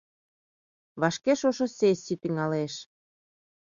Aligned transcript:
Вашке 1.01 1.33
шошо 1.39 1.65
сессий 1.79 2.19
тӱҥалеш. 2.21 2.73